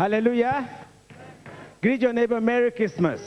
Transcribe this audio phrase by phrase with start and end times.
[0.00, 0.66] Hallelujah.
[1.82, 3.20] Greet your neighbor Merry Christmas.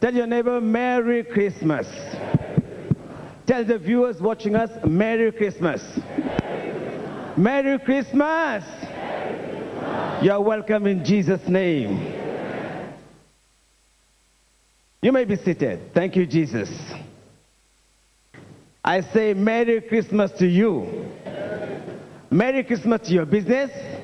[0.00, 1.86] Tell your neighbor Merry Christmas.
[3.46, 5.82] Tell the viewers watching us Merry Christmas.
[7.36, 8.64] Merry Christmas.
[10.22, 12.10] You're welcome in Jesus' name.
[15.02, 15.92] You may be seated.
[15.92, 16.70] Thank you, Jesus.
[18.82, 21.12] I say Merry Christmas to you.
[22.30, 23.97] Merry Christmas to your business.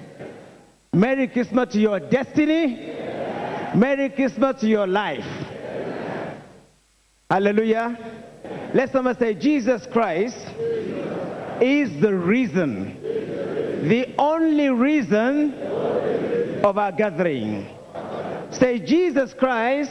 [0.95, 2.93] Merry Christmas to your destiny.
[3.75, 5.27] Merry Christmas to your life.
[7.29, 7.99] Hallelujah.
[8.73, 10.37] Let someone say, Jesus Christ
[11.61, 13.01] is the reason,
[13.89, 15.55] the only reason
[16.65, 17.69] of our gathering.
[18.51, 19.91] Say, Jesus Christ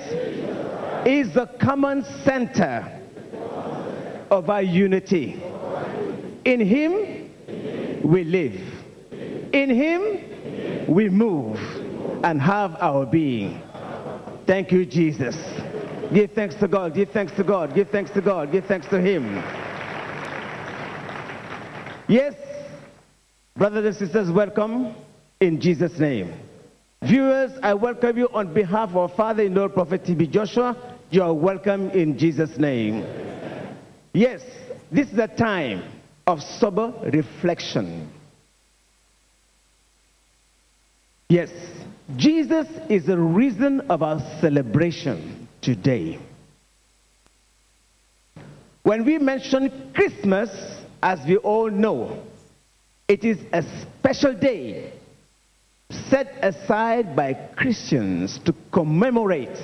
[1.06, 3.02] is the common center
[4.32, 5.44] of our unity.
[6.46, 7.30] In Him,
[8.04, 8.62] we live.
[9.52, 10.30] In Him,
[10.88, 11.58] we move
[12.24, 13.62] and have our being.
[14.46, 15.36] Thank you, Jesus.
[16.14, 19.00] Give thanks to God, give thanks to God, give thanks to God, give thanks to
[19.02, 19.36] Him.
[22.08, 22.36] Yes,
[23.56, 24.96] brothers and sisters, welcome
[25.40, 26.34] in Jesus' name.
[27.02, 30.28] Viewers, I welcome you on behalf of our father in law, Prophet T.B.
[30.28, 30.98] Joshua.
[31.10, 33.06] You are welcome in Jesus' name.
[34.14, 34.42] Yes,
[34.92, 35.84] this is a time
[36.28, 38.10] of sober reflection.
[41.30, 41.50] Yes,
[42.16, 46.20] Jesus is the reason of our celebration today.
[48.84, 50.50] When we mention Christmas,
[51.02, 52.22] as we all know,
[53.08, 53.64] it is a
[54.00, 54.94] special day
[56.10, 59.58] set aside by Christians to commemorate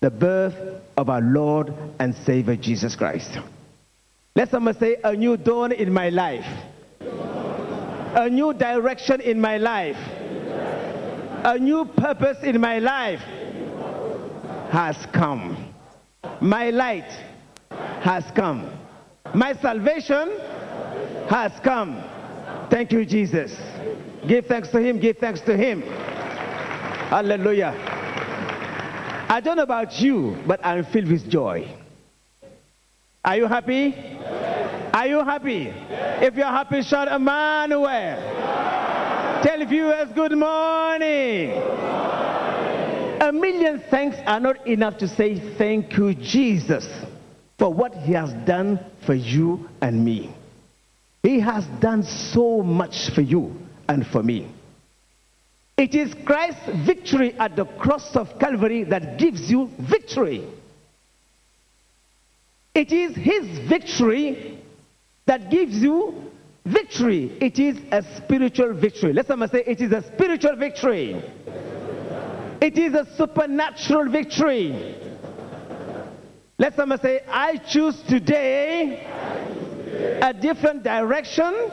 [0.00, 3.38] the birth of our Lord and Savior Jesus Christ.
[4.34, 6.46] Let someone say, A new dawn in my life,
[7.00, 9.96] a new direction in my life,
[11.44, 13.20] a new purpose in my life
[14.70, 15.74] has come.
[16.40, 17.10] My light
[18.00, 18.70] has come.
[19.34, 20.38] My salvation
[21.28, 22.02] has come.
[22.70, 23.56] Thank you, Jesus.
[24.26, 25.82] Give thanks to Him, give thanks to Him.
[27.10, 27.74] Hallelujah.
[29.28, 31.68] I don't know about you, but I'm filled with joy.
[33.24, 33.94] Are you happy?
[34.94, 35.72] Are you happy?
[36.24, 38.81] If you're happy, shout Emmanuel.
[39.42, 41.50] Tell viewers good morning.
[43.20, 46.88] A million thanks are not enough to say thank you, Jesus,
[47.58, 50.32] for what He has done for you and me.
[51.24, 54.46] He has done so much for you and for me.
[55.76, 60.46] It is Christ's victory at the cross of Calvary that gives you victory.
[62.76, 64.62] It is His victory
[65.26, 66.30] that gives you
[66.64, 67.36] victory.
[67.40, 69.12] It is a spiritual victory.
[69.12, 71.22] Let someone say, It is a spiritual victory.
[72.60, 74.96] It is a supernatural victory.
[76.58, 79.04] Let someone say, I choose today
[80.22, 81.70] a different direction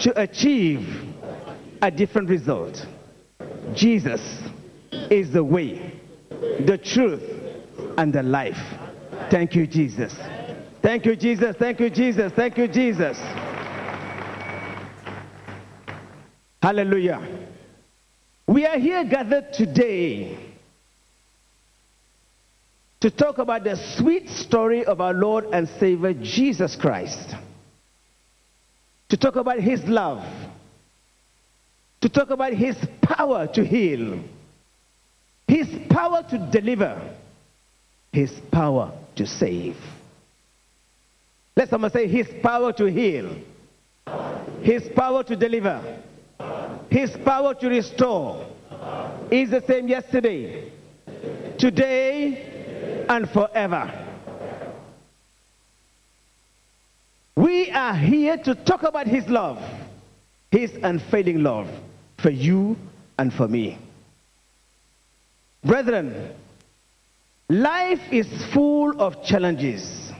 [0.00, 1.14] to achieve
[1.80, 2.84] a different result.
[3.74, 4.20] Jesus
[5.08, 6.00] is the way,
[6.66, 7.22] the truth,
[7.96, 8.58] and the life.
[9.30, 10.14] Thank you, Jesus.
[10.82, 11.54] Thank you, Jesus.
[11.56, 12.32] Thank you, Jesus.
[12.32, 13.18] Thank you, Jesus.
[16.62, 17.26] Hallelujah.
[18.46, 20.38] We are here gathered today
[23.00, 27.34] to talk about the sweet story of our Lord and Savior Jesus Christ.
[29.08, 30.22] To talk about his love.
[32.02, 34.22] To talk about his power to heal.
[35.48, 37.16] His power to deliver.
[38.12, 39.76] His power to save.
[41.56, 43.34] Let someone say his power to heal.
[44.62, 46.02] His power to deliver.
[46.90, 48.46] His power to restore
[49.30, 50.72] is the same yesterday,
[51.56, 54.08] today, and forever.
[57.36, 59.62] We are here to talk about His love,
[60.50, 61.68] His unfailing love
[62.18, 62.76] for you
[63.16, 63.78] and for me.
[65.64, 66.34] Brethren,
[67.48, 70.10] life is full of challenges.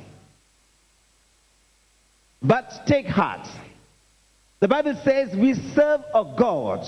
[2.41, 3.47] But take heart.
[4.61, 6.87] The Bible says we serve a God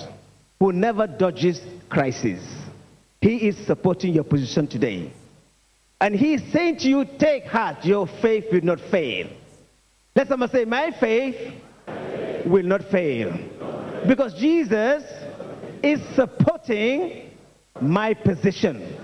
[0.60, 2.42] who never dodges crisis.
[3.20, 5.10] He is supporting your position today.
[5.98, 9.28] And he is saying to you, take heart, your faith will not fail.
[10.14, 11.54] Let someone say, my faith
[12.44, 13.32] will not fail.
[14.06, 15.04] Because Jesus
[15.82, 17.30] is supporting
[17.80, 18.96] my position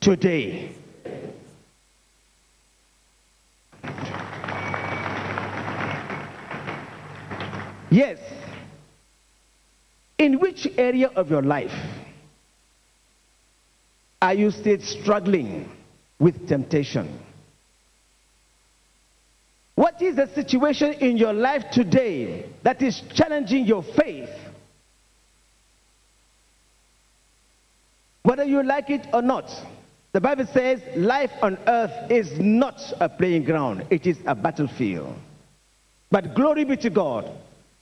[0.00, 0.74] today.
[7.92, 8.18] Yes.
[10.16, 11.74] In which area of your life
[14.22, 15.70] are you still struggling
[16.18, 17.20] with temptation?
[19.74, 24.30] What is the situation in your life today that is challenging your faith?
[28.22, 29.50] Whether you like it or not,
[30.12, 35.14] the Bible says life on earth is not a playing ground, it is a battlefield.
[36.10, 37.30] But glory be to God,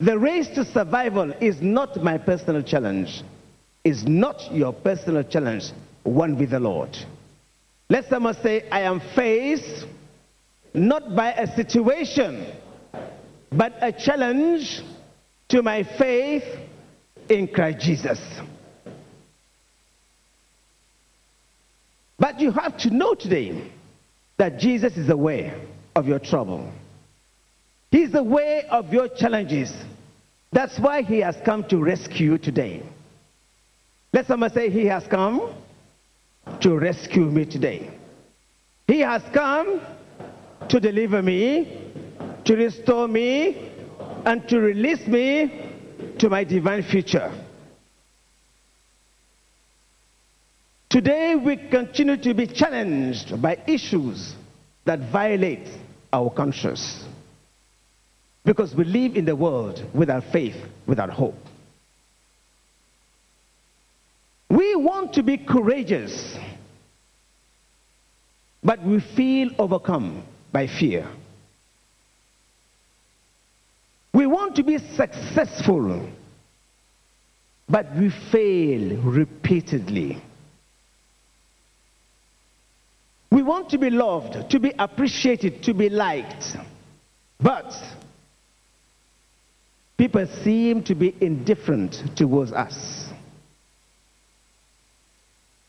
[0.00, 3.22] the race to survival is not my personal challenge,
[3.84, 5.72] is not your personal challenge,
[6.04, 6.96] one with the Lord.
[7.90, 9.86] Let someone say, I am faced
[10.72, 12.46] not by a situation,
[13.52, 14.80] but a challenge
[15.48, 16.44] to my faith
[17.28, 18.20] in Christ Jesus.
[22.18, 23.70] But you have to know today
[24.38, 25.60] that Jesus is aware
[25.94, 26.72] of your trouble.
[27.90, 29.72] He's aware of your challenges.
[30.52, 32.82] That's why he has come to rescue you today.
[34.12, 35.54] Let someone say, He has come
[36.60, 37.90] to rescue me today.
[38.86, 39.80] He has come
[40.68, 41.92] to deliver me,
[42.44, 43.70] to restore me,
[44.24, 45.70] and to release me
[46.18, 47.32] to my divine future.
[50.88, 54.34] Today we continue to be challenged by issues
[54.84, 55.68] that violate
[56.12, 57.04] our conscience.
[58.44, 60.56] Because we live in the world without faith,
[60.86, 61.36] without hope.
[64.48, 66.36] We want to be courageous,
[68.62, 71.06] but we feel overcome by fear.
[74.12, 76.08] We want to be successful,
[77.68, 80.20] but we fail repeatedly.
[83.30, 86.56] We want to be loved, to be appreciated, to be liked.
[87.38, 87.72] But
[90.00, 93.04] people seem to be indifferent towards us.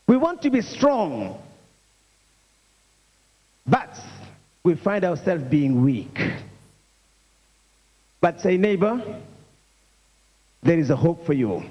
[0.06, 1.38] We want to be strong,
[3.66, 3.90] but
[4.64, 6.18] we find ourselves being weak.
[8.22, 9.20] But say, neighbor,
[10.62, 11.64] there is a hope for you.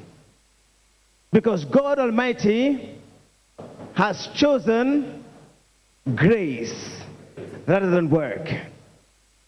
[1.33, 2.95] Because God Almighty
[3.95, 5.25] has chosen
[6.15, 7.01] grace
[7.65, 8.47] rather than work.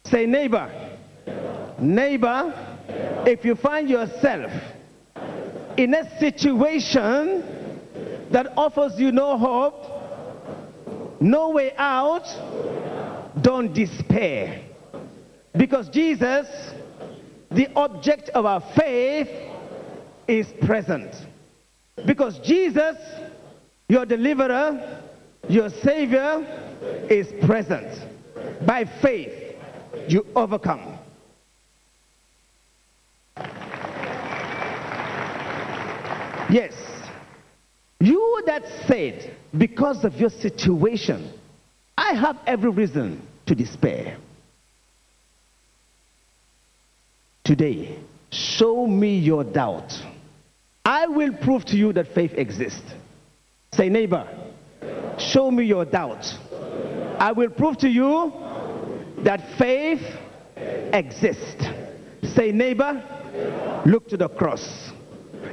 [0.06, 0.98] Say, neighbor,
[1.78, 4.52] neighbor, if you find yourself
[5.78, 7.44] in a situation
[8.32, 12.26] that offers you no hope, no way out,
[13.42, 14.62] don't despair.
[15.56, 16.48] Because Jesus,
[17.52, 19.30] the object of our faith,
[20.28, 21.16] is present.
[22.06, 22.98] Because Jesus,
[23.88, 25.02] your deliverer,
[25.48, 26.46] your Savior
[27.10, 27.88] is present.
[28.66, 29.56] By faith,
[30.08, 30.93] you overcome.
[36.54, 36.74] Yes.
[38.00, 41.32] You that said, because of your situation,
[41.98, 44.18] I have every reason to despair.
[47.44, 47.98] Today,
[48.32, 49.94] show me your doubt.
[50.86, 52.94] I will prove to you that faith exists.
[53.74, 54.28] Say, neighbor,
[55.18, 56.26] Show me your doubt.
[57.20, 58.34] I will prove to you
[59.20, 60.02] that faith
[60.56, 61.66] exists.
[62.36, 64.93] Say, neighbor, look to the cross.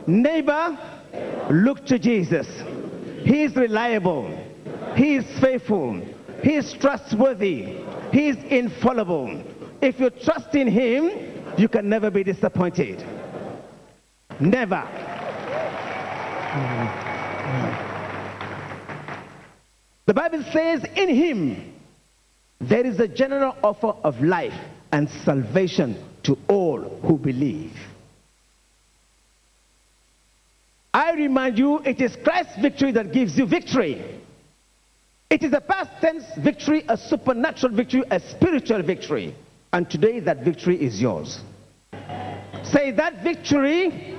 [0.06, 0.78] Neighbor,
[1.50, 2.46] look to Jesus.
[3.22, 4.28] He is reliable.
[4.96, 6.00] He is faithful.
[6.42, 7.78] He is trustworthy.
[8.12, 9.42] He is infallible.
[9.80, 11.10] If you trust in him,
[11.56, 13.04] you can never be disappointed.
[14.40, 14.86] Never.
[20.06, 21.74] The Bible says, in him
[22.60, 24.58] there is a general offer of life
[24.92, 27.72] and salvation to all who believe.
[30.92, 34.20] I remind you, it is Christ's victory that gives you victory.
[35.30, 39.34] It is a past tense victory, a supernatural victory, a spiritual victory.
[39.72, 41.40] And today that victory is yours.
[42.64, 44.18] Say, that victory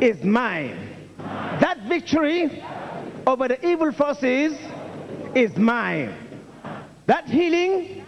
[0.00, 0.96] is mine.
[1.18, 2.62] That victory
[3.26, 4.58] over the evil forces
[5.36, 6.14] is mine.
[7.06, 8.04] That healing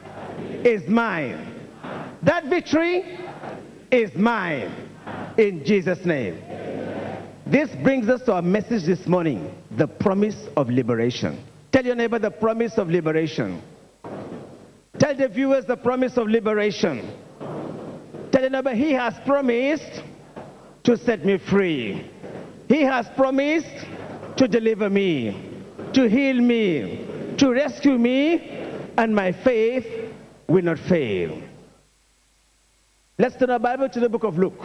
[0.64, 1.54] is mine.
[2.22, 3.18] That victory
[3.90, 4.72] is mine.
[5.38, 6.42] In Jesus' name.
[7.50, 11.44] This brings us to our message this morning the promise of liberation.
[11.72, 13.60] Tell your neighbor the promise of liberation.
[15.00, 17.12] Tell the viewers the promise of liberation.
[18.30, 20.00] Tell your neighbor, He has promised
[20.84, 22.08] to set me free.
[22.68, 23.84] He has promised
[24.36, 25.50] to deliver me,
[25.92, 27.04] to heal me,
[27.36, 28.48] to rescue me,
[28.96, 30.14] and my faith
[30.46, 31.42] will not fail.
[33.18, 34.62] Let's turn our Bible to the book of Luke.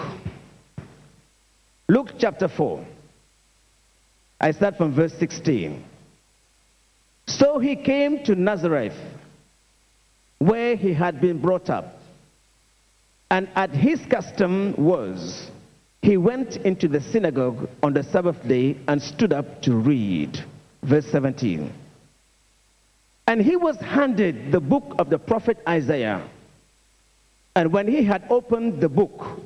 [1.87, 2.85] Luke chapter 4.
[4.41, 5.83] I start from verse 16.
[7.27, 8.97] So he came to Nazareth,
[10.39, 11.99] where he had been brought up.
[13.29, 15.49] And at his custom was,
[16.01, 20.37] he went into the synagogue on the Sabbath day and stood up to read.
[20.83, 21.71] Verse 17.
[23.27, 26.27] And he was handed the book of the prophet Isaiah.
[27.55, 29.39] And when he had opened the book,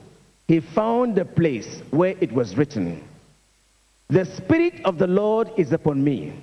[0.49, 3.07] he found the place where it was written,
[4.07, 6.33] The Spirit of the Lord is upon me,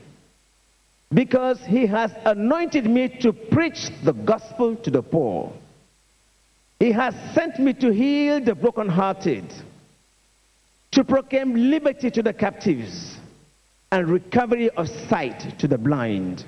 [1.12, 5.52] because he has anointed me to preach the gospel to the poor.
[6.78, 9.52] He has sent me to heal the brokenhearted,
[10.92, 13.16] to proclaim liberty to the captives,
[13.90, 16.44] and recovery of sight to the blind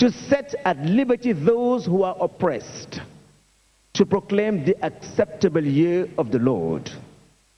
[0.00, 3.00] to set at liberty those who are oppressed,
[3.94, 6.90] to proclaim the acceptable year of the Lord.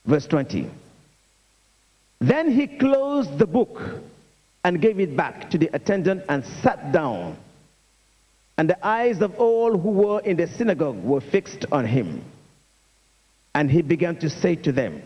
[0.06, 0.68] Verse 20.
[2.20, 3.80] Then he closed the book
[4.64, 7.36] and gave it back to the attendant and sat down.
[8.58, 12.24] And the eyes of all who were in the synagogue were fixed on him.
[13.54, 15.02] And he began to say to them,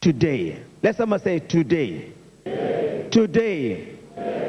[0.00, 2.12] Today, let someone say, Today.
[2.44, 3.96] Today, today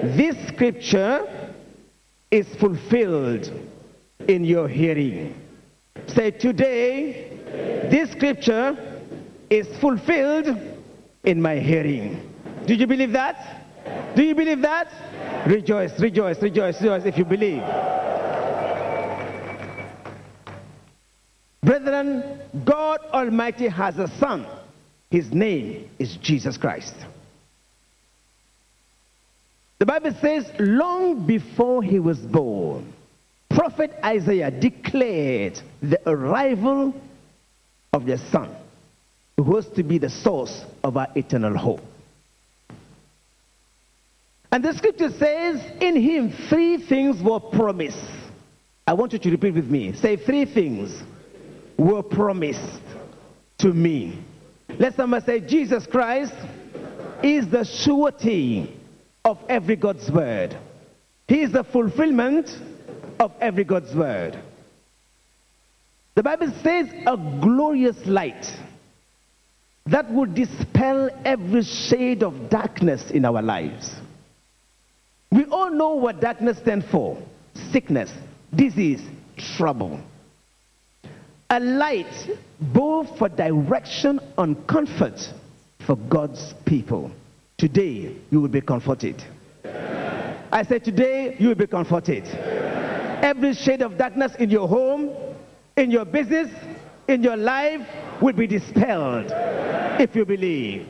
[0.04, 1.28] this scripture
[2.32, 3.52] is fulfilled
[4.28, 5.36] in your hearing.
[6.08, 8.78] Say, today, this scripture
[9.50, 10.58] is fulfilled
[11.24, 12.30] in my hearing.
[12.66, 14.16] Do you believe that?
[14.16, 14.92] Do you believe that?
[15.48, 17.64] Rejoice, rejoice, rejoice, rejoice if you believe.
[21.64, 24.46] Brethren, God Almighty has a son.
[25.10, 26.96] His name is Jesus Christ.
[29.80, 32.91] The Bible says, long before he was born,
[33.62, 37.00] Prophet Isaiah declared the arrival
[37.94, 38.50] of the Son,
[39.38, 41.82] who was to be the source of our eternal hope.
[44.52, 48.04] And the scripture says, in him three things were promised.
[48.88, 49.94] I want you to repeat with me.
[49.94, 51.00] Say, three things
[51.78, 52.82] were promised
[53.60, 54.24] to me.
[54.80, 56.34] Let somebody say, Jesus Christ
[57.22, 58.76] is the surety
[59.24, 60.58] of every God's word.
[61.28, 62.50] He is the fulfillment
[63.22, 64.38] of every God's word.
[66.16, 68.52] The Bible says a glorious light
[69.86, 73.94] that would dispel every shade of darkness in our lives.
[75.32, 77.18] We all know what darkness stands for
[77.72, 78.12] sickness,
[78.56, 79.02] disease,
[79.56, 80.00] trouble.
[81.52, 85.20] A light both for direction and comfort
[85.86, 87.12] for God's people.
[87.58, 89.24] Today, you will be comforted.
[89.64, 92.26] I said, Today, you will be comforted.
[93.22, 95.12] Every shade of darkness in your home,
[95.78, 96.52] in your business,
[97.08, 97.88] in your life
[98.22, 99.32] will be dispelled
[100.00, 100.88] if you believe.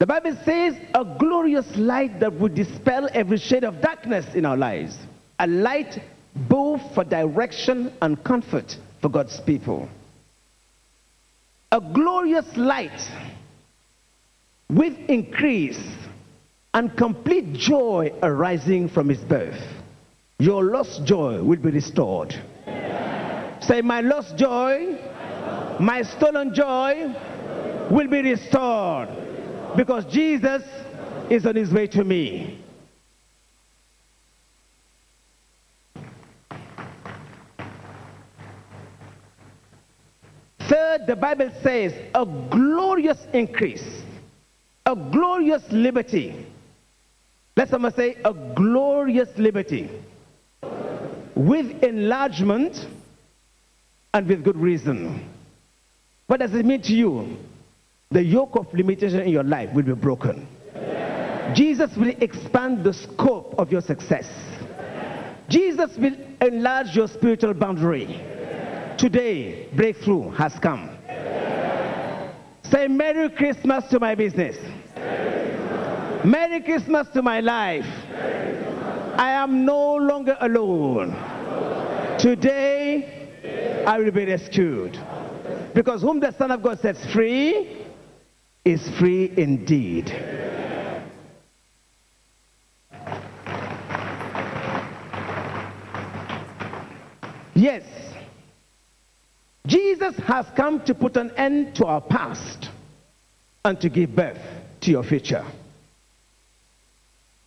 [0.00, 4.56] The Bible says a glorious light that would dispel every shade of darkness in our
[4.56, 4.96] lives.
[5.38, 6.02] A light
[6.34, 9.88] both for direction and comfort for God's people.
[11.70, 12.98] A glorious light
[14.70, 15.80] with increase
[16.74, 19.60] and complete joy arising from his birth.
[20.38, 22.32] Your lost joy will be restored.
[23.60, 24.96] Say, my lost joy,
[25.80, 27.14] my stolen joy
[27.90, 29.08] will be restored
[29.76, 30.62] because Jesus
[31.28, 32.60] is on his way to me.
[40.68, 43.99] Third, the Bible says a glorious increase,
[44.86, 46.46] a glorious liberty.
[47.56, 49.90] Let someone say a glorious liberty
[51.34, 52.86] with enlargement
[54.14, 55.28] and with good reason.
[56.26, 57.36] What does it mean to you?
[58.10, 60.46] The yoke of limitation in your life will be broken.
[61.54, 64.28] Jesus will expand the scope of your success.
[65.48, 68.06] Jesus will enlarge your spiritual boundary.
[68.96, 70.96] Today, breakthrough has come.
[72.70, 74.56] Say Merry Christmas to my business.
[76.24, 77.86] Merry Christmas to my life.
[79.18, 81.10] I am no longer alone.
[82.18, 84.96] Today, I will be rescued.
[85.74, 87.86] Because whom the Son of God sets free
[88.64, 90.10] is free indeed.
[97.54, 97.82] Yes,
[99.70, 102.68] Jesus has come to put an end to our past
[103.64, 104.40] and to give birth
[104.80, 105.44] to your future.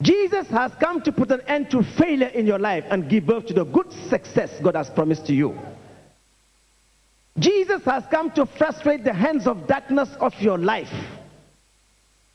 [0.02, 3.48] Jesus has come to put an end to failure in your life and give birth
[3.48, 5.58] to the good success God has promised to you.
[7.40, 10.94] Jesus has come to frustrate the hands of darkness of your life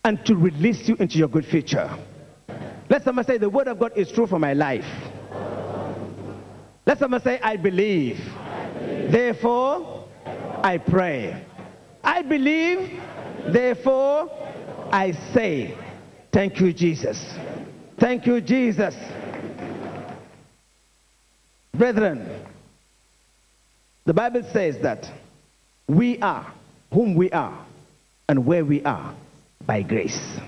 [0.04, 1.88] and to release you into your good future.
[2.90, 4.84] Let someone say, The word of God is true for my life.
[6.84, 8.18] Let someone say, I believe.
[9.10, 10.08] Therefore,
[10.62, 11.44] I pray.
[12.02, 13.00] I believe.
[13.46, 14.30] Therefore,
[14.92, 15.76] I say,
[16.32, 17.34] Thank you, Jesus.
[17.98, 18.94] Thank you, Jesus.
[21.72, 22.44] Brethren,
[24.04, 25.10] the Bible says that
[25.86, 26.52] we are
[26.92, 27.66] whom we are
[28.28, 29.14] and where we are
[29.66, 30.38] by grace.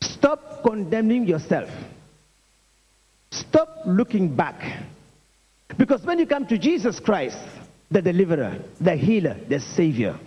[0.00, 1.70] Stop condemning yourself.
[3.30, 4.82] Stop looking back.
[5.76, 7.38] Because when you come to Jesus Christ,
[7.90, 10.18] the deliverer, the healer, the savior,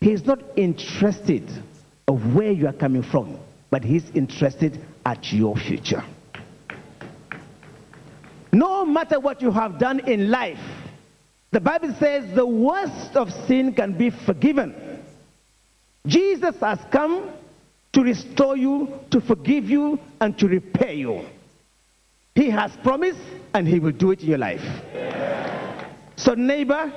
[0.00, 1.48] he is not interested
[2.06, 3.38] of where you are coming from,
[3.70, 6.02] but he's interested at your future.
[8.52, 10.60] No matter what you have done in life,
[11.50, 15.02] the Bible says the worst of sin can be forgiven.
[16.06, 17.30] Jesus has come
[17.92, 21.24] to restore you, to forgive you, and to repair you.
[22.38, 23.18] He has promised,
[23.52, 24.64] and He will do it in your life.
[26.14, 26.92] So, neighbor,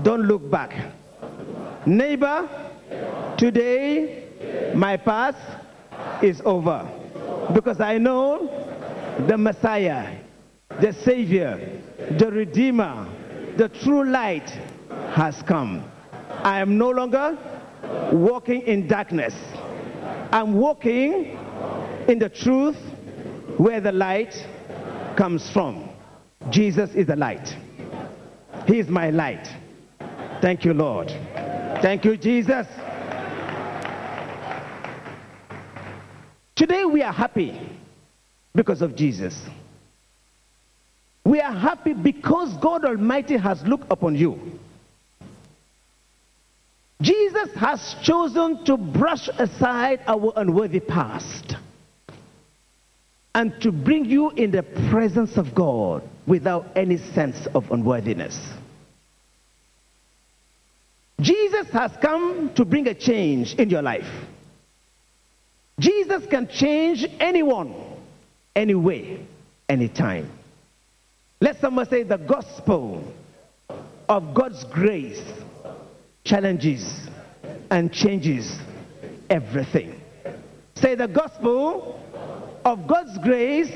[0.00, 0.94] don't look back.
[1.84, 2.48] Neighbor,
[3.36, 4.28] today
[4.76, 5.38] my past
[6.22, 6.88] is over
[7.52, 8.46] because I know
[9.26, 10.16] the Messiah,
[10.80, 13.08] the Savior, the Redeemer,
[13.56, 14.50] the true light
[15.14, 15.82] has come.
[16.44, 17.36] I am no longer
[18.12, 19.34] walking in darkness.
[20.30, 21.36] I'm walking
[22.06, 22.76] in the truth
[23.58, 24.34] where the light
[25.16, 25.90] comes from.
[26.50, 27.54] Jesus is the light.
[28.66, 29.48] He is my light.
[30.40, 31.08] Thank you, Lord.
[31.82, 32.66] Thank you, Jesus.
[36.54, 37.58] Today we are happy
[38.54, 39.40] because of Jesus.
[41.24, 44.40] We are happy because God Almighty has looked upon you.
[47.02, 51.56] Jesus has chosen to brush aside our unworthy past
[53.38, 58.36] and to bring you in the presence of God without any sense of unworthiness.
[61.20, 64.10] Jesus has come to bring a change in your life.
[65.78, 67.76] Jesus can change anyone,
[68.56, 69.24] anyway,
[69.68, 70.28] anytime.
[71.40, 73.04] Let someone say the gospel
[74.08, 75.22] of God's grace
[76.24, 77.08] challenges
[77.70, 78.58] and changes
[79.30, 80.00] everything.
[80.74, 81.94] Say the gospel
[82.68, 83.72] of God's grace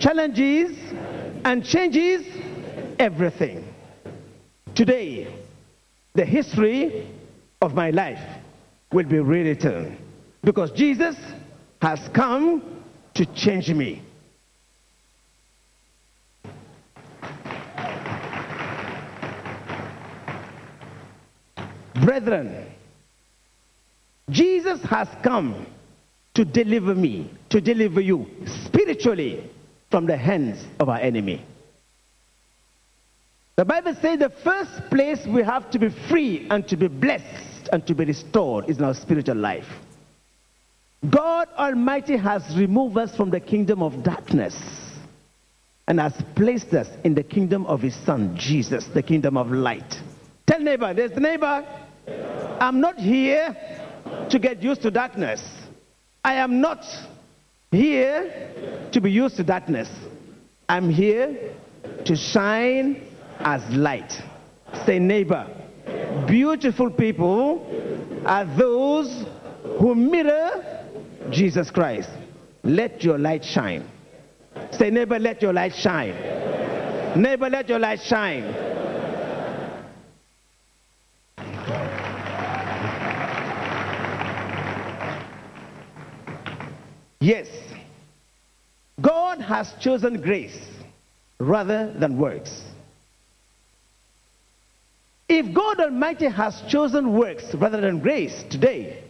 [0.00, 0.76] challenges
[1.44, 2.26] and changes
[2.98, 3.64] everything.
[4.74, 5.32] Today,
[6.14, 7.06] the history
[7.62, 8.20] of my life
[8.92, 9.96] will be rewritten
[10.42, 11.14] because Jesus
[11.80, 12.82] has come
[13.14, 14.02] to change me.
[21.94, 22.66] Brethren,
[24.30, 25.64] Jesus has come
[26.34, 28.26] to deliver me, to deliver you
[28.64, 29.50] spiritually
[29.90, 31.44] from the hands of our enemy.
[33.56, 37.68] The Bible says the first place we have to be free and to be blessed
[37.72, 39.66] and to be restored is in our spiritual life.
[41.08, 44.56] God Almighty has removed us from the kingdom of darkness
[45.88, 50.00] and has placed us in the kingdom of His Son, Jesus, the kingdom of light.
[50.46, 51.66] Tell neighbor, there's the neighbor.
[52.60, 53.56] I'm not here
[54.30, 55.42] to get used to darkness.
[56.24, 56.84] I am not
[57.70, 59.88] here to be used to darkness.
[60.68, 61.54] I'm here
[62.04, 63.06] to shine
[63.38, 64.12] as light.
[64.84, 65.46] Say, neighbor,
[66.26, 69.24] beautiful people are those
[69.78, 70.86] who mirror
[71.30, 72.10] Jesus Christ.
[72.62, 73.88] Let your light shine.
[74.72, 76.14] Say, neighbor, let your light shine.
[77.20, 78.44] Neighbor, let your light shine.
[87.20, 87.48] Yes,
[89.00, 90.58] God has chosen grace
[91.38, 92.62] rather than works.
[95.28, 99.04] If God Almighty has chosen works rather than grace today,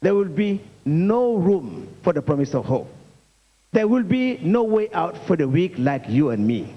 [0.00, 2.88] there will be no room for the promise of hope.
[3.72, 6.74] There will be no way out for the weak like you and me.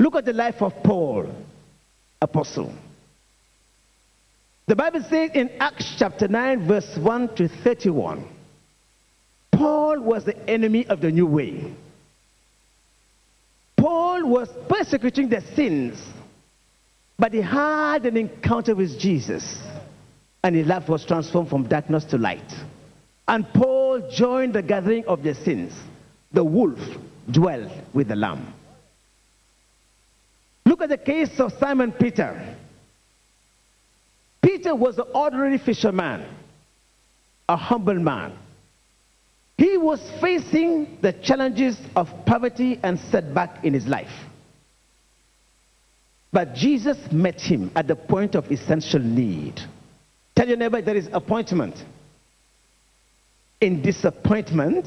[0.00, 1.26] Look at the life of Paul,
[2.20, 2.72] apostle.
[4.68, 8.26] The Bible says in Acts chapter 9, verse 1 to 31,
[9.52, 11.72] Paul was the enemy of the new way.
[13.76, 16.02] Paul was persecuting the sins,
[17.16, 19.58] but he had an encounter with Jesus.
[20.42, 22.52] and his life was transformed from darkness to light.
[23.26, 25.74] And Paul joined the gathering of the saints.
[26.30, 26.78] The wolf
[27.28, 28.52] dwelled with the lamb.
[30.64, 32.56] Look at the case of Simon Peter.
[34.46, 36.24] Peter was an ordinary fisherman,
[37.48, 38.32] a humble man.
[39.58, 44.12] He was facing the challenges of poverty and setback in his life.
[46.32, 49.60] But Jesus met him at the point of essential need.
[50.36, 51.74] Tell your neighbor there is appointment.
[53.60, 54.86] In disappointment,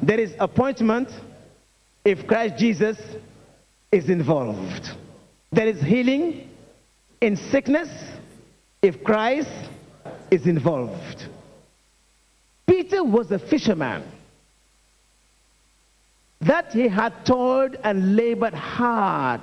[0.00, 1.10] there is appointment
[2.06, 2.96] if Christ Jesus
[3.92, 4.88] is involved.
[5.52, 6.48] There is healing
[7.20, 7.90] in sickness
[8.82, 9.50] if Christ
[10.30, 11.26] is involved.
[12.66, 14.02] Peter was a fisherman
[16.40, 19.40] that he had toiled and labored hard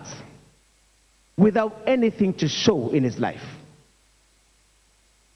[1.38, 3.44] without anything to show in his life.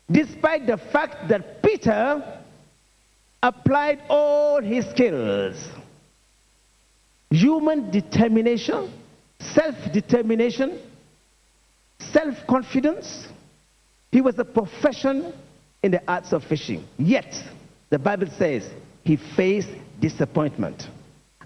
[0.09, 2.39] Despite the fact that Peter
[3.41, 5.67] applied all his skills
[7.29, 8.91] human determination,
[9.39, 10.79] self determination,
[11.99, 13.27] self confidence.
[14.17, 15.31] He was a profession
[15.83, 16.87] in the arts of fishing.
[16.97, 17.35] Yet,
[17.91, 18.67] the Bible says
[19.03, 20.87] he faced disappointment.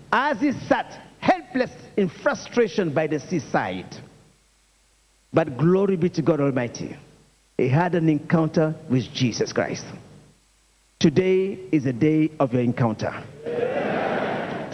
[0.10, 3.94] As he sat helpless in frustration by the seaside.
[5.34, 6.96] But glory be to God Almighty.
[7.58, 9.84] He had an encounter with Jesus Christ.
[10.98, 13.12] Today is a day of your encounter.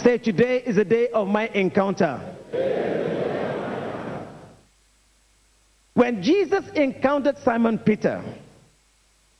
[0.03, 2.21] Say, today is a day of my encounter.
[5.97, 8.23] When Jesus encountered Simon Peter,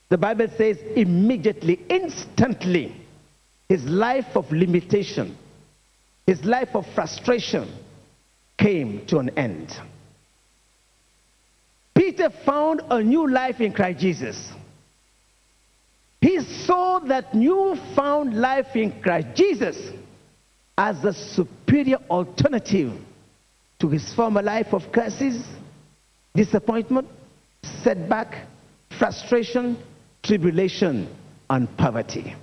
[0.09, 2.95] the Bible says immediately, instantly,
[3.69, 5.37] his life of limitation,
[6.25, 7.71] his life of frustration
[8.57, 9.71] came to an end.
[11.93, 14.49] Peter found a new life in Christ Jesus.
[16.21, 19.77] He saw that newfound life in Christ Jesus
[20.75, 22.99] as a superior alternative
[23.77, 25.39] to his former life of crisis,
[26.38, 27.08] disappointment,
[27.84, 28.45] setback,
[28.97, 29.76] frustration,
[30.21, 31.10] tribulation,
[31.50, 32.36] and poverty.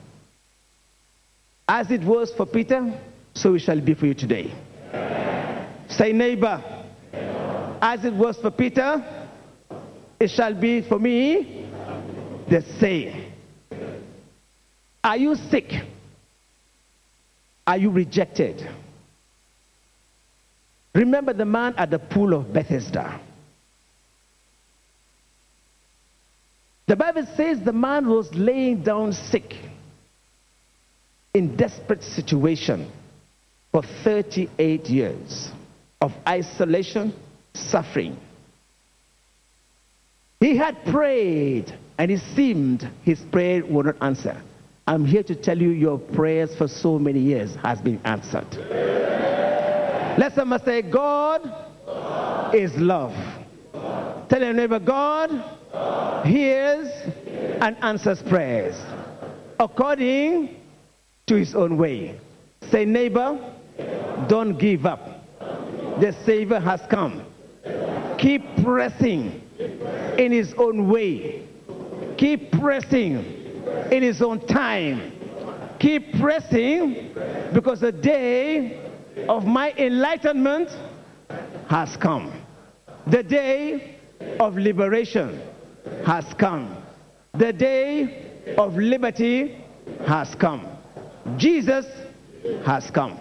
[1.69, 3.01] As it was for Peter,
[3.35, 4.53] so it shall be for you today.
[5.89, 6.63] Say, neighbor,
[7.81, 9.31] as it was for Peter,
[10.19, 11.69] it shall be for me
[12.51, 13.33] the same.
[15.03, 15.71] Are you sick?
[17.67, 18.69] Are you rejected?
[20.95, 23.21] Remember the man at the pool of Bethesda.
[26.87, 29.55] The Bible says the man was laying down sick
[31.33, 32.91] in desperate situation
[33.73, 35.51] for 38 years
[36.01, 37.15] of isolation,
[37.55, 38.17] suffering.
[40.41, 44.41] He had prayed and it seemed his prayer would not answer.
[44.87, 48.47] I'm here to tell you your prayers for so many years has been answered.
[50.19, 51.43] Let someone say, God,
[51.87, 52.55] God.
[52.55, 53.13] is love.
[53.73, 54.29] God.
[54.29, 55.31] Tell your neighbor, God.
[56.25, 56.89] Hears
[57.61, 58.75] and answers prayers
[59.61, 60.61] according
[61.27, 62.19] to his own way.
[62.71, 63.39] Say, neighbor,
[64.29, 65.25] don't give up.
[66.01, 67.25] The Savior has come.
[68.19, 69.41] Keep pressing
[70.19, 71.47] in his own way.
[72.17, 73.17] Keep pressing
[73.91, 75.13] in his own time.
[75.79, 77.15] Keep pressing
[77.53, 78.81] because the day
[79.29, 80.71] of my enlightenment
[81.69, 82.33] has come.
[83.07, 83.97] The day
[84.41, 85.41] of liberation
[86.05, 86.77] has come.
[87.35, 89.65] The day of liberty
[90.07, 90.67] has come.
[91.37, 91.87] Jesus
[92.65, 93.21] has come.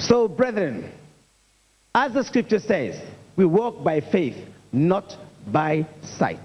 [0.00, 0.90] So, brethren,
[1.94, 2.98] as the scripture says,
[3.36, 4.36] we walk by faith,
[4.72, 5.16] not
[5.46, 6.40] by sight.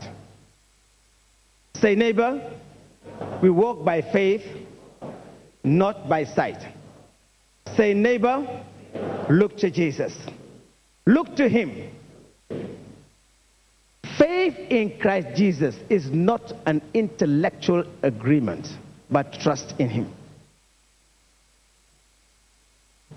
[1.75, 2.51] Say, neighbor,
[3.41, 4.45] we walk by faith,
[5.63, 6.61] not by sight.
[7.75, 8.65] Say, neighbor,
[9.29, 10.15] look to Jesus.
[11.05, 11.89] Look to him.
[14.17, 18.67] Faith in Christ Jesus is not an intellectual agreement,
[19.09, 20.13] but trust in him.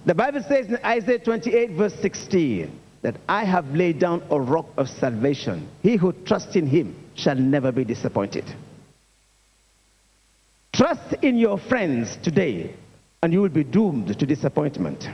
[0.07, 4.66] The Bible says in Isaiah 28, verse 16, that I have laid down a rock
[4.77, 5.69] of salvation.
[5.83, 8.45] He who trusts in him shall never be disappointed.
[10.73, 12.75] Trust in your friends today,
[13.26, 15.08] and you will be doomed to disappointment.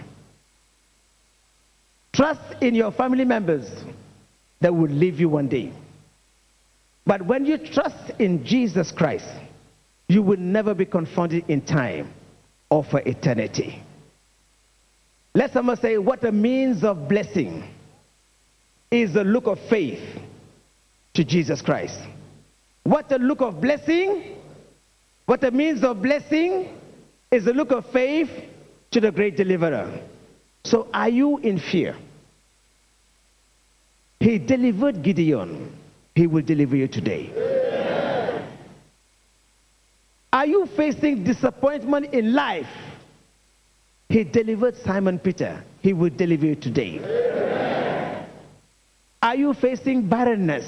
[2.12, 3.66] Trust in your family members
[4.61, 5.72] that will leave you one day.
[7.07, 9.31] But when you trust in Jesus Christ,
[10.09, 12.12] you will never be confounded in time
[12.68, 13.83] or for eternity.
[15.33, 17.66] Let someone say, What a means of blessing
[18.90, 20.20] is the look of faith
[21.14, 21.98] to Jesus Christ.
[22.83, 24.37] What a look of blessing,
[25.25, 26.79] what a means of blessing
[27.33, 28.31] is the look of faith
[28.90, 29.90] to the great deliverer.
[30.64, 31.97] So, are you in fear?
[34.21, 35.77] He delivered Gideon,
[36.14, 37.33] he will deliver you today.
[40.33, 42.68] Are you facing disappointment in life?
[44.09, 45.64] He delivered Simon Peter.
[45.81, 47.01] He will deliver you today.
[49.23, 50.66] Are you facing barrenness?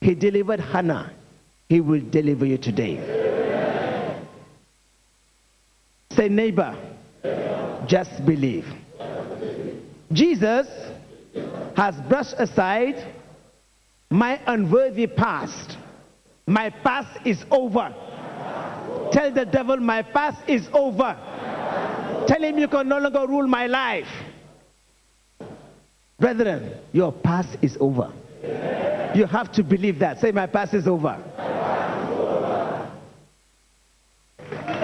[0.00, 1.12] He delivered Hannah.
[1.68, 3.29] He will deliver you today.
[6.20, 6.76] Say, neighbor,
[7.86, 8.66] just believe.
[10.12, 10.66] Jesus
[11.74, 13.10] has brushed aside
[14.10, 15.78] my unworthy past.
[16.46, 17.94] My past is over.
[19.12, 21.16] Tell the devil, my past is over.
[22.28, 24.12] Tell him you can no longer rule my life.
[26.18, 28.12] Brethren, your past is over.
[29.14, 30.20] You have to believe that.
[30.20, 31.16] Say, my past is over.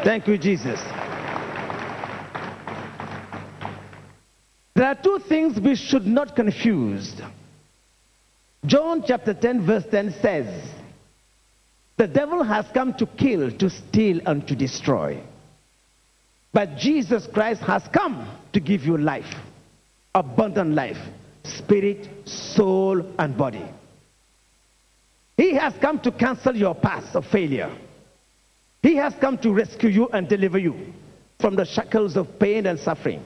[0.02, 0.80] Thank you, Jesus.
[4.76, 7.14] There are two things we should not confuse.
[8.66, 10.68] John chapter 10, verse 10 says,
[11.96, 15.22] The devil has come to kill, to steal, and to destroy.
[16.52, 19.34] But Jesus Christ has come to give you life,
[20.14, 20.98] abundant life,
[21.42, 23.64] spirit, soul, and body.
[25.38, 27.74] He has come to cancel your past of failure.
[28.82, 30.92] He has come to rescue you and deliver you
[31.40, 33.22] from the shackles of pain and suffering.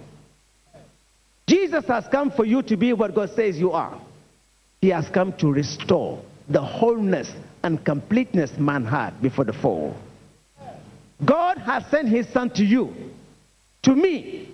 [1.70, 3.96] Jesus has come for you to be what God says you are.
[4.80, 7.30] He has come to restore the wholeness
[7.62, 9.96] and completeness man had before the fall.
[11.24, 12.92] God has sent his son to you,
[13.82, 14.48] to me.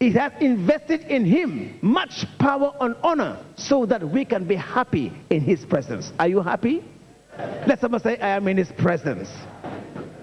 [0.00, 5.14] He has invested in him much power and honor so that we can be happy
[5.30, 6.12] in his presence.
[6.18, 6.84] Are you happy?
[7.38, 9.30] Let someone say, I am in his presence.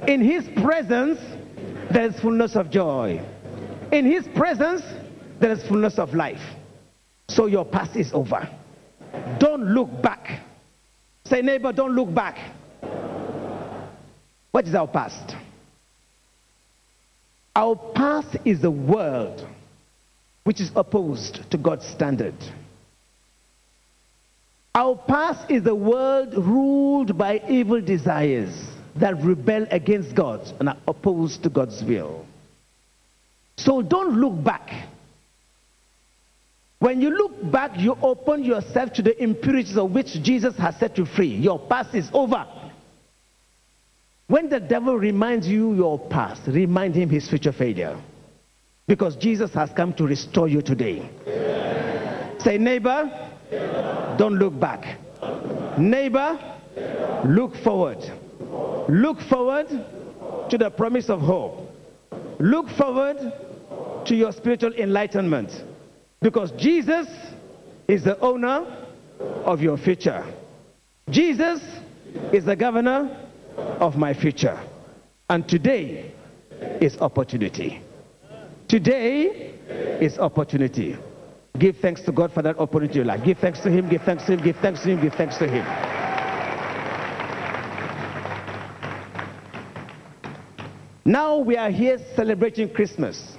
[0.08, 1.20] In his presence,
[1.90, 3.24] there is fullness of joy.
[3.92, 4.82] In his presence,
[5.40, 6.42] there is fullness of life.
[7.30, 8.50] So your past is over.
[9.40, 10.42] Don't look back.
[11.26, 12.38] Say, neighbor, don't look back.
[14.52, 15.36] What is our past?
[17.56, 19.46] Our past is the world
[20.44, 22.36] which is opposed to God's standard.
[24.74, 28.54] Our past is the world ruled by evil desires
[28.96, 32.26] that rebel against God and are opposed to God's will.
[33.58, 34.88] So don't look back.
[36.80, 40.98] When you look back, you open yourself to the impurities of which Jesus has set
[40.98, 41.34] you free.
[41.36, 42.46] Your past is over.
[44.28, 48.00] When the devil reminds you your past, remind him his future failure.
[48.86, 51.10] Because Jesus has come to restore you today.
[51.26, 52.38] Yeah.
[52.40, 53.10] Say, neighbor,
[53.52, 54.16] yeah.
[54.18, 55.00] don't look back.
[55.80, 56.38] Neighbor,
[57.26, 58.00] look forward.
[58.88, 59.68] Look forward
[60.50, 61.72] to the promise of hope.
[62.40, 63.18] Look forward
[64.08, 65.52] to your spiritual enlightenment.
[66.22, 67.08] Because Jesus
[67.88, 68.86] is the owner
[69.20, 70.26] of your future.
[71.10, 71.62] Jesus
[72.34, 74.60] is the governor of my future.
[75.30, 76.12] And today
[76.82, 77.82] is opportunity.
[78.68, 79.54] Today
[80.02, 80.98] is opportunity.
[81.58, 83.04] Give thanks to God for that opportunity.
[83.04, 85.38] Like, give thanks to Him, give thanks to Him, give thanks to Him, give thanks
[85.38, 85.66] to Him.
[91.06, 93.37] Now we are here celebrating Christmas.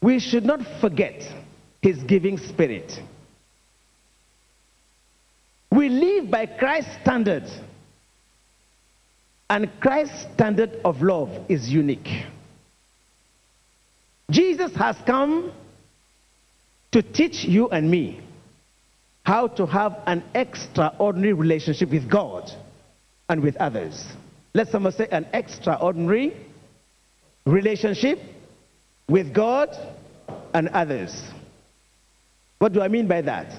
[0.00, 1.22] We should not forget
[1.82, 2.92] his giving spirit.
[5.70, 7.44] We live by Christ's standard,
[9.50, 12.26] And Christ's standard of love is unique.
[14.30, 15.52] Jesus has come
[16.92, 18.20] to teach you and me
[19.24, 22.50] how to have an extraordinary relationship with God
[23.28, 24.06] and with others.
[24.54, 26.36] Let someone say an extraordinary
[27.46, 28.18] relationship
[29.08, 29.70] with God
[30.52, 31.22] and others.
[32.58, 33.52] What do I mean by that?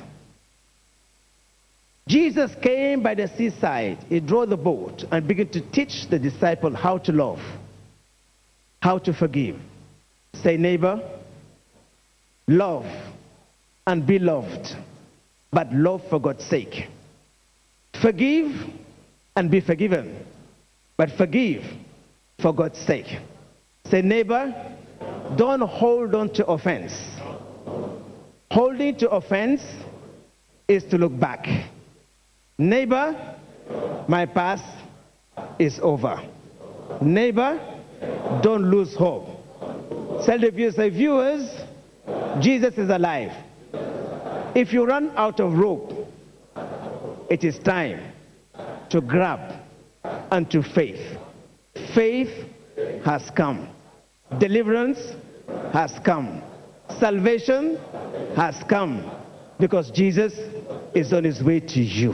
[2.08, 4.04] Jesus came by the seaside.
[4.10, 7.40] He drew the boat and began to teach the disciple how to love,
[8.82, 9.58] how to forgive.
[10.34, 11.02] Say, neighbor,
[12.48, 12.86] love
[13.86, 14.76] and be loved,
[15.52, 16.88] but love for God's sake.
[18.02, 18.56] Forgive
[19.36, 20.26] and be forgiven,
[20.98, 21.64] but forgive
[22.42, 23.20] for God's sake.
[23.86, 24.54] Say, neighbor,
[25.36, 26.94] don't hold on to offense.
[28.52, 29.62] Holding to offense
[30.68, 31.48] is to look back.
[32.58, 33.36] Neighbor,
[34.08, 34.66] my past
[35.60, 36.22] is over.
[37.02, 37.60] Neighbor,
[38.42, 39.28] don't lose hope.
[40.26, 41.50] Tell the viewers, say, viewers,
[42.42, 43.32] Jesus is alive.
[44.56, 46.08] If you run out of rope,
[47.30, 48.12] it is time
[48.90, 49.62] to grab
[50.32, 51.18] unto faith.
[51.94, 52.32] Faith
[53.06, 53.70] has come.
[54.40, 55.00] Deliverance
[55.74, 56.42] has come.
[57.00, 57.78] Salvation
[58.36, 59.10] has come
[59.60, 60.34] because Jesus
[60.94, 62.14] is on his way to you.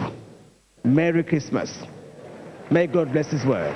[0.83, 1.77] Merry Christmas.
[2.69, 3.73] May God bless his word.